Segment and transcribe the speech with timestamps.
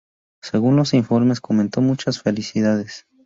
[0.41, 3.05] Según los informes, comentó: "¡Muchas felicidades!